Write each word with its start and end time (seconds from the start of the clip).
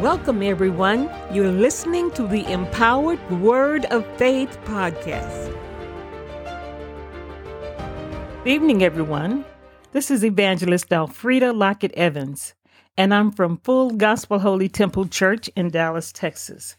Welcome, 0.00 0.44
everyone. 0.44 1.10
You're 1.32 1.50
listening 1.50 2.12
to 2.12 2.24
the 2.24 2.44
Empowered 2.52 3.18
Word 3.40 3.84
of 3.86 4.06
Faith 4.16 4.56
podcast. 4.62 5.52
Good 8.44 8.52
evening, 8.52 8.84
everyone. 8.84 9.44
This 9.90 10.12
is 10.12 10.24
Evangelist 10.24 10.88
Alfreda 10.90 11.52
Lockett 11.52 11.90
Evans, 11.94 12.54
and 12.96 13.12
I'm 13.12 13.32
from 13.32 13.56
Full 13.64 13.90
Gospel 13.90 14.38
Holy 14.38 14.68
Temple 14.68 15.08
Church 15.08 15.50
in 15.56 15.68
Dallas, 15.70 16.12
Texas. 16.12 16.76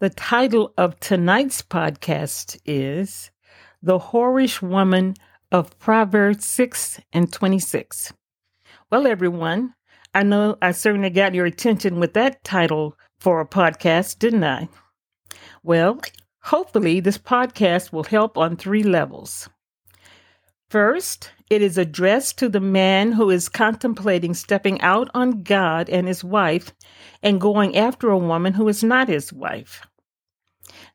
The 0.00 0.10
title 0.10 0.74
of 0.76 1.00
tonight's 1.00 1.62
podcast 1.62 2.60
is 2.66 3.30
The 3.82 3.98
Whorish 3.98 4.60
Woman 4.60 5.14
of 5.50 5.78
Proverbs 5.78 6.44
6 6.44 7.00
and 7.14 7.32
26. 7.32 8.12
Well, 8.90 9.06
everyone, 9.06 9.72
I 10.12 10.24
know 10.24 10.56
I 10.60 10.72
certainly 10.72 11.10
got 11.10 11.34
your 11.34 11.46
attention 11.46 12.00
with 12.00 12.14
that 12.14 12.42
title 12.42 12.96
for 13.20 13.40
a 13.40 13.46
podcast, 13.46 14.18
didn't 14.18 14.42
I? 14.42 14.68
Well, 15.62 16.00
hopefully, 16.40 16.98
this 16.98 17.18
podcast 17.18 17.92
will 17.92 18.02
help 18.02 18.36
on 18.36 18.56
three 18.56 18.82
levels. 18.82 19.48
First, 20.68 21.30
it 21.48 21.62
is 21.62 21.78
addressed 21.78 22.38
to 22.38 22.48
the 22.48 22.60
man 22.60 23.12
who 23.12 23.30
is 23.30 23.48
contemplating 23.48 24.34
stepping 24.34 24.80
out 24.80 25.08
on 25.14 25.44
God 25.44 25.88
and 25.88 26.08
his 26.08 26.24
wife 26.24 26.72
and 27.22 27.40
going 27.40 27.76
after 27.76 28.10
a 28.10 28.18
woman 28.18 28.54
who 28.54 28.66
is 28.66 28.82
not 28.82 29.08
his 29.08 29.32
wife. 29.32 29.86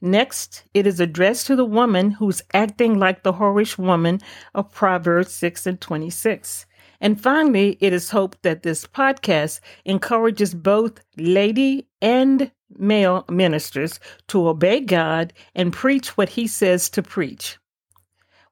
Next, 0.01 0.63
it 0.73 0.85
is 0.85 0.99
addressed 0.99 1.47
to 1.47 1.55
the 1.55 1.65
woman 1.65 2.11
who's 2.11 2.41
acting 2.53 2.99
like 2.99 3.23
the 3.23 3.33
whorish 3.33 3.77
woman 3.77 4.19
of 4.53 4.73
Proverbs 4.73 5.33
6 5.33 5.67
and 5.67 5.79
26 5.79 6.65
and 7.01 7.19
finally, 7.19 7.77
it 7.79 7.93
is 7.93 8.09
hoped 8.09 8.41
that 8.43 8.63
this 8.63 8.85
podcast 8.85 9.59
encourages 9.85 10.53
both 10.53 10.99
lady 11.17 11.87
and 12.01 12.51
male 12.77 13.25
ministers 13.29 13.99
to 14.27 14.47
obey 14.47 14.79
God 14.79 15.33
and 15.53 15.73
preach 15.73 16.17
what 16.17 16.29
He 16.29 16.47
says 16.47 16.89
to 16.91 17.03
preach. 17.03 17.57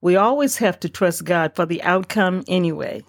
We 0.02 0.16
always 0.16 0.58
have 0.58 0.80
to 0.82 0.90
trust 0.90 1.26
God 1.26 1.56
for 1.56 1.66
the 1.66 1.82
outcome 1.84 2.44
anyway. 2.48 3.04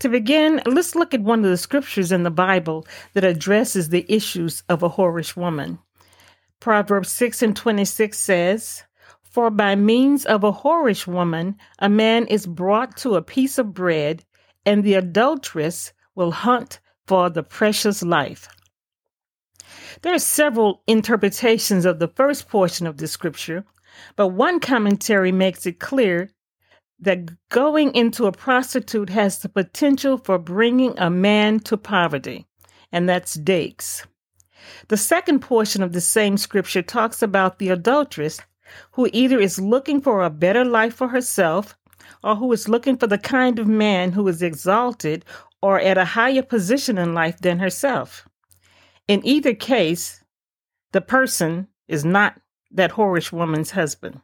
To 0.00 0.08
begin, 0.08 0.62
let's 0.66 0.94
look 0.94 1.12
at 1.12 1.20
one 1.20 1.44
of 1.44 1.50
the 1.50 1.56
scriptures 1.56 2.10
in 2.10 2.22
the 2.22 2.30
Bible 2.30 2.86
that 3.12 3.24
addresses 3.24 3.88
the 3.88 4.06
issues 4.08 4.62
of 4.68 4.82
a 4.82 4.88
whorish 4.88 5.36
woman. 5.36 5.78
Proverbs 6.58 7.10
6 7.12 7.42
and 7.42 7.56
26 7.56 8.18
says, 8.18 8.82
For 9.22 9.50
by 9.50 9.76
means 9.76 10.26
of 10.26 10.44
a 10.44 10.52
whorish 10.52 11.06
woman, 11.06 11.56
a 11.78 11.88
man 11.88 12.26
is 12.26 12.46
brought 12.46 12.96
to 12.98 13.14
a 13.14 13.22
piece 13.22 13.58
of 13.58 13.74
bread, 13.74 14.24
and 14.64 14.84
the 14.84 14.94
adulteress 14.94 15.92
will 16.14 16.32
hunt 16.32 16.80
for 17.06 17.30
the 17.30 17.42
precious 17.42 18.02
life. 18.02 18.48
There 20.02 20.14
are 20.14 20.18
several 20.18 20.82
interpretations 20.86 21.84
of 21.84 21.98
the 21.98 22.08
first 22.08 22.48
portion 22.48 22.86
of 22.86 22.98
the 22.98 23.08
scripture, 23.08 23.64
but 24.16 24.28
one 24.28 24.60
commentary 24.60 25.32
makes 25.32 25.66
it 25.66 25.80
clear 25.80 26.30
that 27.00 27.30
going 27.48 27.94
into 27.94 28.26
a 28.26 28.32
prostitute 28.32 29.10
has 29.10 29.38
the 29.38 29.48
potential 29.48 30.18
for 30.18 30.38
bringing 30.38 30.98
a 30.98 31.10
man 31.10 31.60
to 31.60 31.76
poverty, 31.76 32.46
and 32.92 33.08
that's 33.08 33.34
Dake's. 33.34 34.06
The 34.88 34.96
second 34.96 35.40
portion 35.40 35.82
of 35.82 35.92
the 35.92 36.00
same 36.00 36.36
scripture 36.36 36.82
talks 36.82 37.22
about 37.22 37.58
the 37.58 37.70
adulteress 37.70 38.40
who 38.92 39.08
either 39.12 39.40
is 39.40 39.58
looking 39.58 40.00
for 40.00 40.22
a 40.22 40.30
better 40.30 40.64
life 40.64 40.94
for 40.94 41.08
herself 41.08 41.76
or 42.22 42.36
who 42.36 42.52
is 42.52 42.68
looking 42.68 42.96
for 42.96 43.06
the 43.06 43.18
kind 43.18 43.58
of 43.58 43.66
man 43.66 44.12
who 44.12 44.26
is 44.28 44.42
exalted 44.42 45.24
or 45.62 45.78
at 45.80 45.98
a 45.98 46.04
higher 46.04 46.42
position 46.42 46.98
in 46.98 47.14
life 47.14 47.38
than 47.38 47.58
herself. 47.58 48.28
In 49.08 49.24
either 49.26 49.54
case, 49.54 50.22
the 50.92 51.00
person 51.00 51.68
is 51.88 52.04
not 52.04 52.40
that 52.70 52.92
whorish 52.92 53.32
woman's 53.32 53.72
husband. 53.72 54.20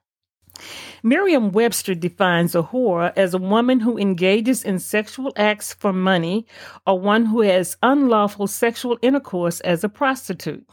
Merriam 1.03 1.53
Webster 1.53 1.95
defines 1.95 2.55
a 2.55 2.63
whore 2.63 3.13
as 3.17 3.35
a 3.35 3.39
woman 3.39 3.81
who 3.81 3.99
engages 3.99 4.65
in 4.65 4.79
sexual 4.79 5.33
acts 5.37 5.75
for 5.75 5.93
money 5.93 6.47
or 6.87 6.99
one 6.99 7.27
who 7.27 7.43
has 7.43 7.77
unlawful 7.83 8.47
sexual 8.47 8.99
intercourse 9.03 9.61
as 9.61 9.85
a 9.85 9.89
prostitute. 9.89 10.67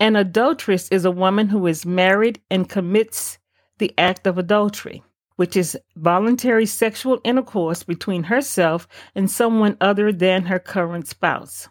An 0.00 0.16
adulteress 0.16 0.88
is 0.88 1.04
a 1.04 1.10
woman 1.12 1.48
who 1.48 1.66
is 1.66 1.86
married 1.86 2.40
and 2.50 2.68
commits 2.68 3.38
the 3.78 3.94
act 3.96 4.26
of 4.26 4.36
adultery 4.36 5.02
which 5.42 5.56
is 5.56 5.76
voluntary 5.96 6.64
sexual 6.64 7.20
intercourse 7.24 7.82
between 7.82 8.22
herself 8.22 8.86
and 9.16 9.28
someone 9.28 9.76
other 9.80 10.12
than 10.12 10.44
her 10.44 10.60
current 10.60 11.08
spouse. 11.08 11.68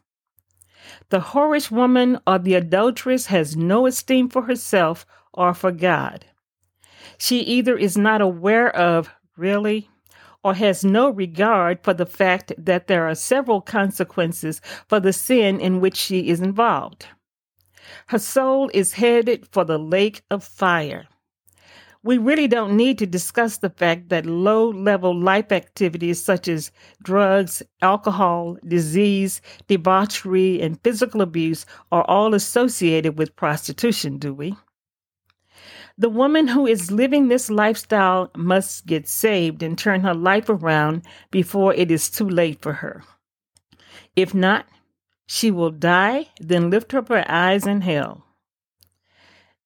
The 1.08 1.22
whorish 1.22 1.72
woman 1.72 2.20
or 2.28 2.38
the 2.38 2.56
adulteress 2.56 3.28
has 3.28 3.56
no 3.56 3.86
esteem 3.86 4.28
for 4.28 4.42
herself 4.42 5.06
or 5.34 5.54
for 5.54 5.72
God. 5.72 6.26
She 7.18 7.40
either 7.40 7.78
is 7.78 7.98
not 7.98 8.20
aware 8.20 8.76
of, 8.76 9.10
really, 9.38 9.90
or 10.44 10.54
has 10.54 10.84
no 10.84 11.10
regard 11.10 11.82
for 11.82 11.94
the 11.94 12.06
fact 12.06 12.52
that 12.58 12.88
there 12.88 13.08
are 13.08 13.16
several 13.16 13.62
consequences 13.62 14.60
for 14.90 15.00
the 15.00 15.14
sin 15.14 15.62
in 15.62 15.80
which 15.80 15.96
she 15.96 16.28
is 16.28 16.42
involved. 16.42 17.06
Her 18.08 18.20
soul 18.20 18.70
is 18.74 18.92
headed 18.92 19.48
for 19.50 19.64
the 19.64 19.80
lake 19.80 20.24
of 20.30 20.44
fire 20.44 21.08
we 22.04 22.18
really 22.18 22.48
don't 22.48 22.76
need 22.76 22.98
to 22.98 23.06
discuss 23.06 23.58
the 23.58 23.70
fact 23.70 24.10
that 24.10 24.26
low 24.26 24.70
level 24.70 25.18
life 25.18 25.52
activities 25.52 26.24
such 26.24 26.48
as 26.48 26.72
drugs, 27.04 27.62
alcohol, 27.82 28.58
disease, 28.68 29.42
debauchery, 29.68 30.60
and 30.62 30.82
physical 30.84 31.22
abuse 31.22 31.66
are 31.92 32.04
all 32.06 32.34
associated 32.34 33.18
with 33.20 33.36
prostitution, 33.36 34.18
do 34.18 34.34
we? 34.34 34.56
The 35.98 36.10
woman 36.10 36.48
who 36.48 36.66
is 36.66 36.92
living 36.92 37.28
this 37.28 37.52
lifestyle 37.52 38.32
must 38.36 38.88
get 38.88 39.08
saved 39.08 39.62
and 39.62 39.78
turn 39.78 40.02
her 40.02 40.16
life 40.16 40.50
around 40.50 41.06
before 41.30 41.74
it 41.76 41.92
is 41.92 42.10
too 42.10 42.28
late 42.28 42.62
for 42.62 42.74
her. 42.74 43.04
If 44.16 44.34
not, 44.34 44.66
she 45.28 45.52
will 45.52 45.70
die, 45.70 46.30
then 46.40 46.72
lift 46.72 46.94
up 46.96 47.10
her 47.10 47.24
eyes 47.30 47.68
in 47.68 47.82
hell. 47.82 48.26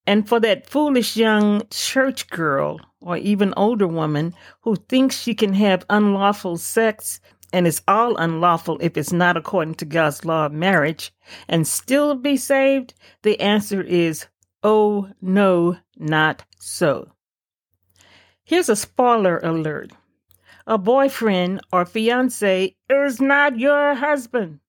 And 0.06 0.28
for 0.28 0.38
that 0.40 0.68
foolish 0.68 1.16
young 1.16 1.62
church 1.70 2.28
girl 2.30 2.80
or 3.00 3.16
even 3.16 3.52
older 3.56 3.88
woman 3.88 4.34
who 4.60 4.76
thinks 4.76 5.18
she 5.18 5.34
can 5.34 5.52
have 5.54 5.84
unlawful 5.90 6.56
sex 6.56 7.20
and 7.52 7.66
it's 7.66 7.82
all 7.88 8.16
unlawful 8.16 8.78
if 8.80 8.96
it's 8.96 9.12
not 9.12 9.36
according 9.36 9.76
to 9.76 9.84
God's 9.84 10.24
law 10.24 10.46
of 10.46 10.52
marriage 10.52 11.12
and 11.48 11.66
still 11.66 12.14
be 12.14 12.36
saved, 12.36 12.94
the 13.22 13.40
answer 13.40 13.80
is, 13.80 14.26
oh, 14.62 15.10
no, 15.20 15.76
not 15.96 16.44
so. 16.58 17.10
Here's 18.44 18.68
a 18.68 18.76
spoiler 18.76 19.38
alert. 19.38 19.92
A 20.66 20.78
boyfriend 20.78 21.60
or 21.72 21.86
fiance 21.86 22.76
is 22.90 23.20
not 23.20 23.58
your 23.58 23.94
husband. 23.94 24.60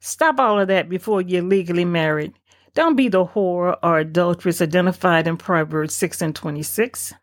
Stop 0.00 0.38
all 0.38 0.60
of 0.60 0.68
that 0.68 0.88
before 0.88 1.22
you're 1.22 1.42
legally 1.42 1.84
married 1.84 2.34
don't 2.76 2.94
be 2.94 3.08
the 3.08 3.24
whore 3.24 3.78
or 3.82 3.98
adulteress 3.98 4.60
identified 4.60 5.26
in 5.26 5.38
Proverbs 5.38 5.94
6 5.94 6.20
and 6.20 6.36
26. 6.36 7.14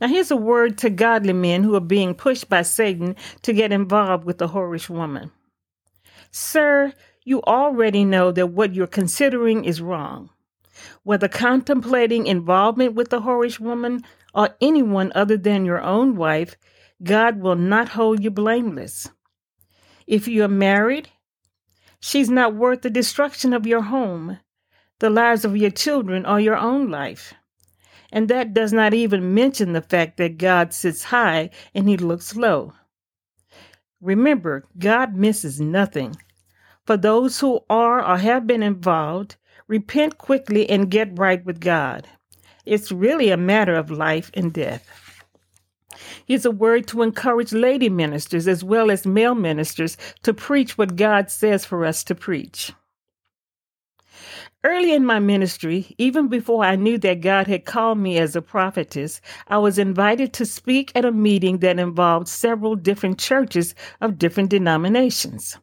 Now, 0.00 0.06
here's 0.06 0.30
a 0.30 0.36
word 0.36 0.78
to 0.78 0.88
godly 0.88 1.32
men 1.32 1.64
who 1.64 1.74
are 1.74 1.80
being 1.80 2.14
pushed 2.14 2.48
by 2.48 2.62
Satan 2.62 3.16
to 3.42 3.52
get 3.52 3.72
involved 3.72 4.24
with 4.24 4.38
the 4.38 4.46
whorish 4.46 4.88
woman. 4.88 5.32
Sir, 6.30 6.92
you 7.24 7.42
already 7.42 8.04
know 8.04 8.30
that 8.30 8.52
what 8.52 8.72
you're 8.72 8.86
considering 8.86 9.64
is 9.64 9.82
wrong. 9.82 10.30
Whether 11.02 11.26
contemplating 11.26 12.26
involvement 12.26 12.94
with 12.94 13.10
the 13.10 13.20
whorish 13.20 13.58
woman 13.58 14.04
or 14.32 14.50
anyone 14.60 15.10
other 15.16 15.36
than 15.36 15.64
your 15.64 15.82
own 15.82 16.14
wife, 16.14 16.56
God 17.02 17.40
will 17.40 17.56
not 17.56 17.88
hold 17.88 18.22
you 18.22 18.30
blameless. 18.30 19.10
If 20.06 20.28
you 20.28 20.44
are 20.44 20.48
married, 20.48 21.08
She's 22.00 22.30
not 22.30 22.54
worth 22.54 22.82
the 22.82 22.90
destruction 22.90 23.52
of 23.52 23.66
your 23.66 23.82
home, 23.82 24.38
the 24.98 25.10
lives 25.10 25.44
of 25.44 25.56
your 25.56 25.70
children, 25.70 26.24
or 26.24 26.40
your 26.40 26.56
own 26.56 26.90
life. 26.90 27.34
And 28.10 28.28
that 28.28 28.54
does 28.54 28.72
not 28.72 28.94
even 28.94 29.34
mention 29.34 29.72
the 29.72 29.82
fact 29.82 30.16
that 30.16 30.38
God 30.38 30.72
sits 30.72 31.04
high 31.04 31.50
and 31.74 31.88
he 31.88 31.96
looks 31.96 32.34
low. 32.34 32.72
Remember, 34.00 34.64
God 34.78 35.14
misses 35.14 35.60
nothing. 35.60 36.16
For 36.86 36.96
those 36.96 37.38
who 37.38 37.60
are 37.68 38.04
or 38.04 38.16
have 38.16 38.46
been 38.46 38.62
involved, 38.62 39.36
repent 39.68 40.18
quickly 40.18 40.68
and 40.68 40.90
get 40.90 41.18
right 41.18 41.44
with 41.44 41.60
God. 41.60 42.08
It's 42.64 42.90
really 42.90 43.30
a 43.30 43.36
matter 43.36 43.74
of 43.74 43.90
life 43.90 44.30
and 44.34 44.52
death. 44.52 44.88
He's 46.24 46.44
a 46.44 46.50
word 46.50 46.86
to 46.88 47.02
encourage 47.02 47.52
lady 47.52 47.88
ministers 47.88 48.48
as 48.48 48.64
well 48.64 48.90
as 48.90 49.06
male 49.06 49.34
ministers 49.34 49.96
to 50.22 50.34
preach 50.34 50.76
what 50.78 50.96
God 50.96 51.30
says 51.30 51.64
for 51.64 51.84
us 51.84 52.04
to 52.04 52.14
preach. 52.14 52.72
Early 54.62 54.92
in 54.92 55.06
my 55.06 55.20
ministry, 55.20 55.94
even 55.96 56.28
before 56.28 56.62
I 56.62 56.76
knew 56.76 56.98
that 56.98 57.22
God 57.22 57.46
had 57.46 57.64
called 57.64 57.96
me 57.96 58.18
as 58.18 58.36
a 58.36 58.42
prophetess, 58.42 59.22
I 59.48 59.56
was 59.56 59.78
invited 59.78 60.34
to 60.34 60.44
speak 60.44 60.92
at 60.94 61.06
a 61.06 61.12
meeting 61.12 61.58
that 61.58 61.78
involved 61.78 62.28
several 62.28 62.76
different 62.76 63.18
churches 63.18 63.74
of 64.02 64.18
different 64.18 64.50
denominations. 64.50 65.56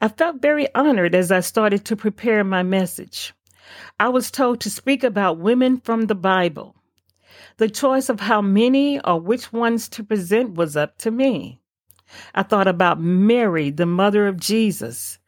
I 0.00 0.06
felt 0.06 0.40
very 0.40 0.72
honored 0.72 1.16
as 1.16 1.32
I 1.32 1.40
started 1.40 1.84
to 1.86 1.96
prepare 1.96 2.44
my 2.44 2.62
message. 2.62 3.34
I 3.98 4.08
was 4.08 4.30
told 4.30 4.60
to 4.60 4.70
speak 4.70 5.02
about 5.02 5.38
women 5.38 5.80
from 5.80 6.02
the 6.02 6.14
Bible. 6.14 6.75
The 7.58 7.68
choice 7.68 8.08
of 8.08 8.20
how 8.20 8.40
many 8.40 9.00
or 9.00 9.20
which 9.20 9.52
ones 9.52 9.88
to 9.90 10.04
present 10.04 10.54
was 10.54 10.76
up 10.76 10.98
to 10.98 11.10
me. 11.10 11.60
I 12.34 12.42
thought 12.42 12.68
about 12.68 13.00
Mary, 13.00 13.70
the 13.70 13.86
mother 13.86 14.26
of 14.26 14.38
Jesus, 14.38 15.18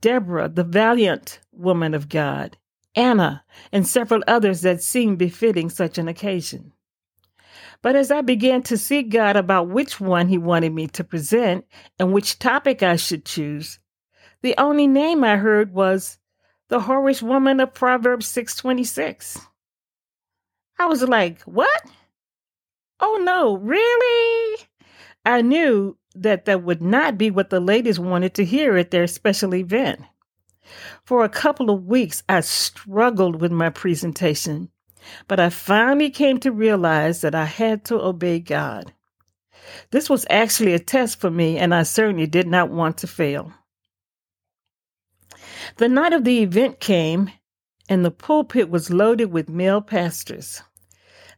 Deborah, 0.00 0.48
the 0.48 0.64
valiant 0.64 1.40
woman 1.52 1.94
of 1.94 2.08
God, 2.08 2.56
Anna, 2.94 3.44
and 3.72 3.86
several 3.86 4.22
others 4.26 4.62
that 4.62 4.82
seemed 4.82 5.18
befitting 5.18 5.70
such 5.70 5.98
an 5.98 6.08
occasion. 6.08 6.72
But 7.82 7.96
as 7.96 8.10
I 8.10 8.20
began 8.20 8.62
to 8.64 8.76
seek 8.76 9.10
God 9.10 9.36
about 9.36 9.68
which 9.68 10.00
one 10.00 10.28
He 10.28 10.38
wanted 10.38 10.72
me 10.72 10.86
to 10.88 11.04
present 11.04 11.64
and 11.98 12.12
which 12.12 12.38
topic 12.38 12.82
I 12.82 12.96
should 12.96 13.24
choose, 13.24 13.78
the 14.42 14.54
only 14.58 14.86
name 14.86 15.22
I 15.22 15.36
heard 15.36 15.72
was 15.72 16.18
the 16.68 16.80
whorish 16.80 17.22
woman 17.22 17.60
of 17.60 17.74
Proverbs 17.74 18.26
626. 18.26 19.38
I 20.80 20.86
was 20.86 21.02
like, 21.02 21.42
what? 21.42 21.82
Oh 23.00 23.20
no, 23.22 23.56
really? 23.56 24.58
I 25.24 25.42
knew 25.42 25.96
that 26.14 26.46
that 26.46 26.62
would 26.64 26.82
not 26.82 27.18
be 27.18 27.30
what 27.30 27.50
the 27.50 27.60
ladies 27.60 28.00
wanted 28.00 28.34
to 28.34 28.44
hear 28.44 28.76
at 28.76 28.90
their 28.90 29.06
special 29.06 29.54
event. 29.54 30.00
For 31.04 31.24
a 31.24 31.28
couple 31.28 31.70
of 31.70 31.86
weeks, 31.86 32.22
I 32.28 32.40
struggled 32.40 33.40
with 33.40 33.52
my 33.52 33.70
presentation 33.70 34.70
but 35.28 35.40
I 35.40 35.50
finally 35.50 36.10
came 36.10 36.38
to 36.40 36.52
realize 36.52 37.20
that 37.20 37.34
I 37.34 37.44
had 37.44 37.84
to 37.86 38.00
obey 38.00 38.40
God. 38.40 38.92
This 39.90 40.10
was 40.10 40.26
actually 40.30 40.74
a 40.74 40.78
test 40.78 41.20
for 41.20 41.30
me, 41.30 41.58
and 41.58 41.74
I 41.74 41.84
certainly 41.84 42.26
did 42.26 42.46
not 42.46 42.70
want 42.70 42.98
to 42.98 43.06
fail. 43.06 43.52
The 45.76 45.88
night 45.88 46.12
of 46.12 46.24
the 46.24 46.42
event 46.42 46.80
came, 46.80 47.30
and 47.88 48.04
the 48.04 48.10
pulpit 48.10 48.70
was 48.70 48.90
loaded 48.90 49.32
with 49.32 49.48
male 49.48 49.80
pastors. 49.80 50.62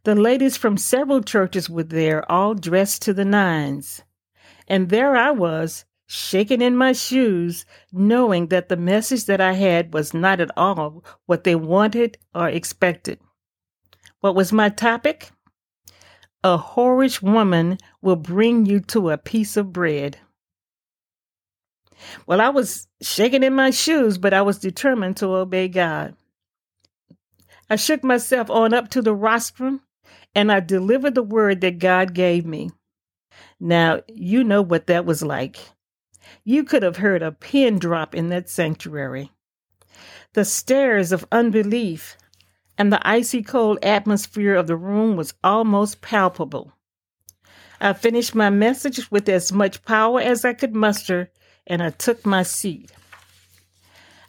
The 0.05 0.15
ladies 0.15 0.57
from 0.57 0.75
several 0.75 1.21
churches 1.21 1.69
were 1.69 1.83
there, 1.83 2.29
all 2.29 2.55
dressed 2.55 3.03
to 3.03 3.13
the 3.13 3.23
nines. 3.23 4.01
And 4.67 4.89
there 4.89 5.15
I 5.15 5.31
was, 5.31 5.85
shaking 6.07 6.61
in 6.61 6.75
my 6.75 6.91
shoes, 6.91 7.65
knowing 7.93 8.47
that 8.47 8.67
the 8.67 8.75
message 8.75 9.25
that 9.25 9.39
I 9.39 9.53
had 9.53 9.93
was 9.93 10.13
not 10.13 10.41
at 10.41 10.51
all 10.57 11.05
what 11.25 11.45
they 11.45 11.55
wanted 11.55 12.17
or 12.35 12.49
expected. 12.49 13.17
What 14.19 14.35
was 14.35 14.51
my 14.51 14.67
topic? 14.67 15.31
A 16.43 16.57
whorish 16.57 17.21
woman 17.21 17.77
will 18.01 18.17
bring 18.17 18.65
you 18.65 18.81
to 18.81 19.09
a 19.09 19.17
piece 19.17 19.55
of 19.55 19.71
bread. 19.71 20.17
Well, 22.27 22.41
I 22.41 22.49
was 22.49 22.89
shaking 23.01 23.43
in 23.43 23.55
my 23.55 23.69
shoes, 23.69 24.17
but 24.17 24.33
I 24.33 24.41
was 24.41 24.59
determined 24.59 25.15
to 25.17 25.27
obey 25.27 25.69
God. 25.69 26.17
I 27.69 27.77
shook 27.77 28.03
myself 28.03 28.49
on 28.49 28.73
up 28.73 28.89
to 28.89 29.01
the 29.01 29.15
rostrum 29.15 29.79
and 30.35 30.51
I 30.51 30.59
delivered 30.59 31.15
the 31.15 31.23
word 31.23 31.61
that 31.61 31.79
God 31.79 32.13
gave 32.13 32.45
me. 32.45 32.71
Now, 33.59 34.01
you 34.07 34.43
know 34.43 34.61
what 34.61 34.87
that 34.87 35.05
was 35.05 35.23
like. 35.23 35.57
You 36.43 36.63
could 36.63 36.83
have 36.83 36.97
heard 36.97 37.21
a 37.21 37.31
pin 37.31 37.79
drop 37.79 38.15
in 38.15 38.29
that 38.29 38.49
sanctuary. 38.49 39.31
The 40.33 40.45
stares 40.45 41.11
of 41.11 41.27
unbelief, 41.31 42.17
and 42.77 42.91
the 42.91 43.07
icy 43.07 43.43
cold 43.43 43.79
atmosphere 43.83 44.55
of 44.55 44.67
the 44.67 44.75
room 44.75 45.15
was 45.15 45.33
almost 45.43 46.01
palpable. 46.01 46.73
I 47.79 47.93
finished 47.93 48.33
my 48.33 48.49
message 48.49 49.11
with 49.11 49.29
as 49.29 49.51
much 49.51 49.83
power 49.83 50.19
as 50.19 50.43
I 50.45 50.53
could 50.53 50.75
muster, 50.75 51.29
and 51.67 51.83
I 51.83 51.91
took 51.91 52.25
my 52.25 52.43
seat. 52.43 52.91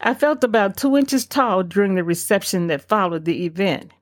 I 0.00 0.12
felt 0.12 0.44
about 0.44 0.76
two 0.76 0.96
inches 0.96 1.24
tall 1.24 1.62
during 1.62 1.94
the 1.94 2.04
reception 2.04 2.66
that 2.66 2.86
followed 2.86 3.24
the 3.24 3.44
event. 3.46 3.92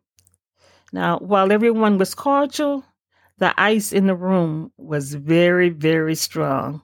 Now, 0.93 1.19
while 1.19 1.50
everyone 1.50 1.97
was 1.99 2.15
cordial, 2.15 2.85
the 3.39 3.59
ice 3.59 3.93
in 3.93 4.06
the 4.06 4.15
room 4.15 4.73
was 4.77 5.15
very, 5.15 5.71
very 5.71 6.15
strong. 6.15 6.83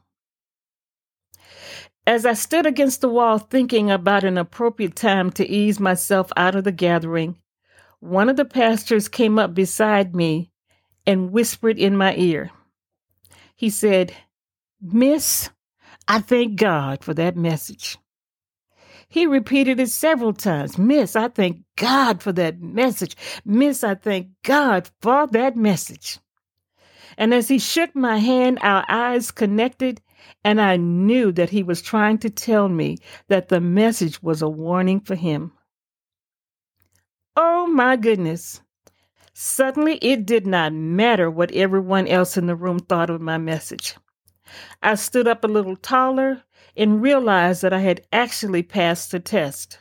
As 2.06 2.24
I 2.24 2.32
stood 2.32 2.64
against 2.64 3.02
the 3.02 3.08
wall 3.10 3.38
thinking 3.38 3.90
about 3.90 4.24
an 4.24 4.38
appropriate 4.38 4.96
time 4.96 5.30
to 5.32 5.46
ease 5.46 5.78
myself 5.78 6.32
out 6.38 6.54
of 6.54 6.64
the 6.64 6.72
gathering, 6.72 7.38
one 8.00 8.30
of 8.30 8.36
the 8.36 8.46
pastors 8.46 9.08
came 9.08 9.38
up 9.38 9.52
beside 9.52 10.16
me 10.16 10.50
and 11.06 11.30
whispered 11.30 11.78
in 11.78 11.96
my 11.96 12.14
ear. 12.16 12.50
He 13.56 13.68
said, 13.68 14.14
Miss, 14.80 15.50
I 16.06 16.20
thank 16.20 16.56
God 16.56 17.04
for 17.04 17.12
that 17.12 17.36
message. 17.36 17.98
He 19.08 19.26
repeated 19.26 19.80
it 19.80 19.88
several 19.88 20.34
times. 20.34 20.76
Miss, 20.76 21.16
I 21.16 21.28
thank 21.28 21.62
God 21.76 22.22
for 22.22 22.32
that 22.32 22.60
message. 22.60 23.16
Miss, 23.44 23.82
I 23.82 23.94
thank 23.94 24.28
God 24.44 24.90
for 25.00 25.26
that 25.28 25.56
message. 25.56 26.18
And 27.16 27.32
as 27.32 27.48
he 27.48 27.58
shook 27.58 27.96
my 27.96 28.18
hand, 28.18 28.58
our 28.60 28.84
eyes 28.88 29.30
connected, 29.30 30.00
and 30.44 30.60
I 30.60 30.76
knew 30.76 31.32
that 31.32 31.50
he 31.50 31.62
was 31.62 31.80
trying 31.80 32.18
to 32.18 32.30
tell 32.30 32.68
me 32.68 32.98
that 33.28 33.48
the 33.48 33.60
message 33.60 34.22
was 34.22 34.42
a 34.42 34.48
warning 34.48 35.00
for 35.00 35.14
him. 35.14 35.52
Oh 37.34 37.66
my 37.66 37.96
goodness. 37.96 38.60
Suddenly, 39.32 39.98
it 40.02 40.26
did 40.26 40.46
not 40.46 40.72
matter 40.72 41.30
what 41.30 41.52
everyone 41.52 42.08
else 42.08 42.36
in 42.36 42.46
the 42.46 42.56
room 42.56 42.78
thought 42.78 43.08
of 43.08 43.20
my 43.20 43.38
message. 43.38 43.94
I 44.82 44.96
stood 44.96 45.28
up 45.28 45.44
a 45.44 45.48
little 45.48 45.76
taller 45.76 46.42
and 46.78 47.02
realized 47.02 47.62
that 47.62 47.72
I 47.72 47.80
had 47.80 48.06
actually 48.12 48.62
passed 48.62 49.10
the 49.10 49.20
test. 49.20 49.78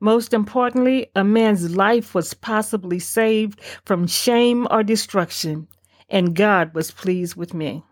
Most 0.00 0.34
importantly, 0.34 1.06
a 1.16 1.24
man's 1.24 1.74
life 1.74 2.14
was 2.14 2.34
possibly 2.34 2.98
saved 2.98 3.60
from 3.84 4.06
shame 4.06 4.68
or 4.70 4.82
destruction, 4.82 5.68
and 6.08 6.36
God 6.36 6.74
was 6.74 6.90
pleased 6.90 7.34
with 7.34 7.54
me. 7.54 7.82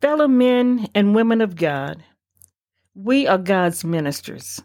Fellow 0.00 0.28
men 0.28 0.88
and 0.94 1.14
women 1.14 1.42
of 1.42 1.56
God, 1.56 2.02
we 2.94 3.26
are 3.26 3.38
God's 3.38 3.84
ministers. 3.84 4.62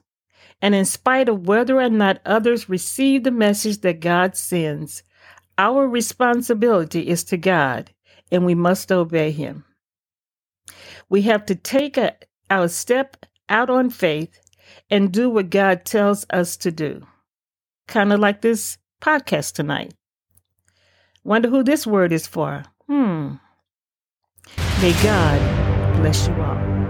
And 0.61 0.73
in 0.73 0.85
spite 0.85 1.27
of 1.27 1.47
whether 1.47 1.81
or 1.81 1.89
not 1.89 2.21
others 2.25 2.69
receive 2.69 3.23
the 3.23 3.31
message 3.31 3.81
that 3.81 3.99
God 3.99 4.37
sends, 4.37 5.03
our 5.57 5.87
responsibility 5.87 7.07
is 7.07 7.25
to 7.25 7.37
God 7.37 7.91
and 8.31 8.45
we 8.45 8.55
must 8.55 8.91
obey 8.91 9.31
Him. 9.31 9.65
We 11.09 11.23
have 11.23 11.45
to 11.47 11.55
take 11.55 11.97
a, 11.97 12.15
our 12.49 12.67
step 12.67 13.25
out 13.49 13.69
on 13.69 13.89
faith 13.89 14.39
and 14.89 15.11
do 15.11 15.29
what 15.29 15.49
God 15.49 15.85
tells 15.85 16.25
us 16.29 16.57
to 16.57 16.71
do. 16.71 17.05
Kind 17.87 18.11
of 18.11 18.19
like 18.19 18.41
this 18.41 18.77
podcast 19.01 19.53
tonight. 19.53 19.93
Wonder 21.23 21.49
who 21.49 21.63
this 21.63 21.87
word 21.87 22.11
is 22.11 22.27
for? 22.27 22.63
Hmm. 22.87 23.35
May 24.81 24.93
God 25.01 25.95
bless 25.97 26.27
you 26.27 26.35
all. 26.35 26.84